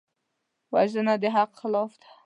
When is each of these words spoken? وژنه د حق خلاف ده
وژنه 0.73 1.13
د 1.21 1.23
حق 1.35 1.51
خلاف 1.59 1.91
ده 2.01 2.09